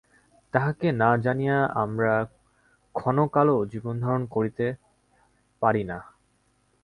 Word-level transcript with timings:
তাঁহাকে 0.53 0.87
না 0.91 1.09
জানিয়া 1.17 1.57
আমরা 1.75 2.13
ক্ষণকালও 2.95 3.57
জীবনধারণ 3.65 4.23
করিতে 4.25 4.65
পারি 5.61 5.83
না। 5.83 5.97